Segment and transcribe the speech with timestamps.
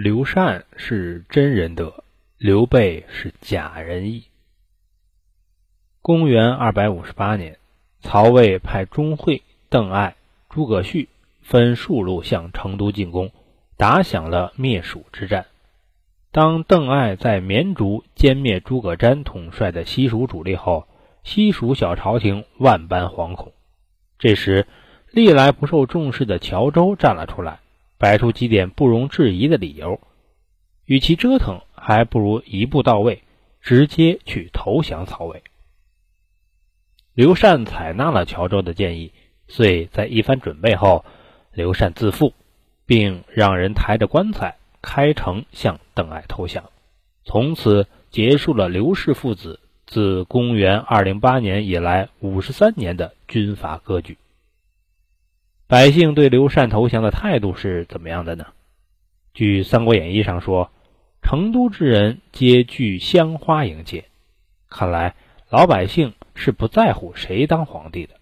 [0.00, 2.04] 刘禅是真仁德，
[2.36, 4.26] 刘备是假仁义。
[6.02, 7.58] 公元二百五十八年，
[8.00, 10.14] 曹魏派钟会、邓艾、
[10.50, 11.08] 诸葛绪
[11.42, 13.32] 分数路向成都进攻，
[13.76, 15.46] 打响了灭蜀之战。
[16.30, 20.86] 当邓艾在绵竹歼灭诸葛瞻统帅的西蜀主力后，
[21.24, 23.52] 西蜀小朝廷万般惶恐。
[24.20, 24.68] 这时，
[25.10, 27.58] 历来不受重视的乔州站了出来。
[27.98, 30.00] 摆出几点不容置疑的理由，
[30.86, 33.22] 与其折腾，还不如一步到位，
[33.60, 35.42] 直接去投降曹魏。
[37.12, 39.12] 刘禅采纳了乔州的建议，
[39.48, 41.04] 遂在一番准备后，
[41.52, 42.32] 刘禅自负，
[42.86, 46.70] 并让人抬着棺材开城向邓艾投降，
[47.24, 54.16] 从此结束了刘氏父子自公元二零八年以来五十三年的军阀割据。
[55.68, 58.46] 百姓对刘禅投降的态度是怎么样的呢？
[59.34, 60.70] 据《三国演义》上说，
[61.20, 64.06] 成都之人皆聚香花迎接，
[64.70, 65.14] 看来
[65.50, 68.14] 老百姓是不在乎谁当皇帝的。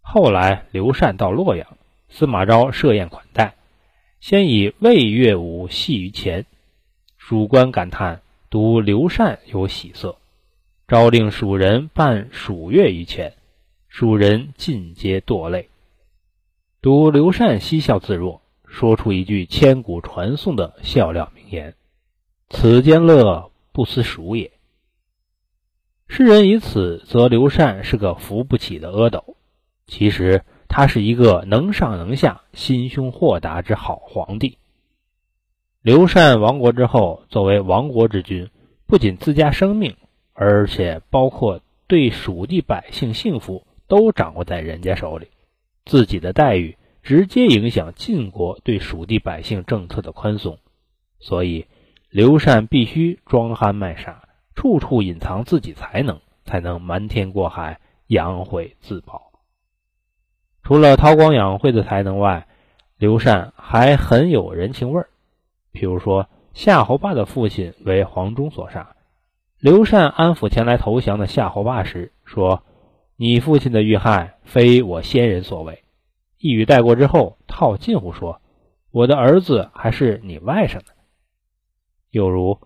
[0.00, 1.76] 后来刘禅到洛阳，
[2.08, 3.56] 司马昭设宴款待，
[4.20, 6.46] 先以魏乐舞戏于前，
[7.18, 10.16] 蜀官感叹独刘禅有喜色，
[10.88, 13.34] 昭令蜀人伴蜀乐于前，
[13.86, 15.68] 蜀人尽皆堕泪。
[16.84, 21.74] 读刘禅嬉笑自若，说出一句千古传颂的笑料名言
[22.50, 24.52] ：“此间乐，不思蜀也。”
[26.08, 29.38] 世人以此则刘禅是个扶不起的阿斗，
[29.86, 34.58] 其实他是一个能上能下、心胸豁达之好皇帝。
[35.80, 38.50] 刘禅亡国之后，作为亡国之君，
[38.84, 39.96] 不仅自家生命，
[40.34, 45.28] 而且包括对蜀地百姓幸福都掌握在人家手里。
[45.84, 50.58] 自己的待遇直接影响晋国对蜀地百姓政策的宽松，
[51.18, 51.66] 所以
[52.08, 59.32] 刘禅必须装憨卖傻，处处隐藏自己才能，才能瞒天过海，养晦自保。
[60.62, 62.48] 除了韬光养晦的才能外，
[62.96, 65.10] 刘禅还很有人情味儿。
[65.74, 68.96] 譬如说，夏侯霸的父亲为黄忠所杀，
[69.60, 72.62] 刘禅安抚前来投降的夏侯霸时说。
[73.16, 75.84] 你父亲的遇害非我先人所为，
[76.38, 78.40] 一语带过之后，套近乎说
[78.90, 80.86] ：“我的儿子还是你外甥呢。”
[82.10, 82.58] 又如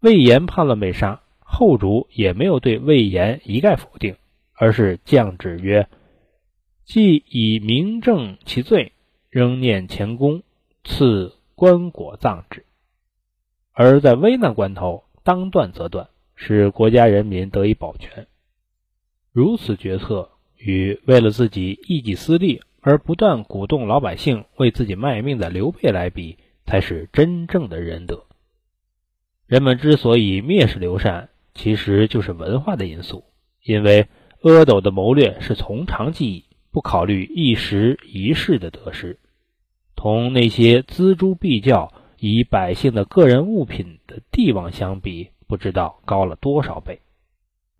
[0.00, 4.16] 魏延叛乱被杀，后主也没有对魏延一概否定，
[4.52, 5.88] 而是降旨曰
[6.84, 8.92] ：“既已明正其罪，
[9.30, 10.42] 仍念前功，
[10.84, 12.66] 赐棺椁葬之。”
[13.72, 18.26] 而在危难关头，当断则断，使国家人民得以保全。
[19.38, 28.24] 如此决策，与为了自己一己私利而不断鼓动老百姓为自己卖命的刘备来比，才是真正的仁德。
[29.46, 33.22] 人们之所以蔑视刘禅，其实就是文化的因素，
[33.62, 34.08] 因为
[34.42, 39.20] 阿斗的谋略是从长计议，不考虑一时一世的得失，
[39.94, 46.98] 同那些锱铢必较以百姓的个人物品的帝王相比，不知道高了多少倍。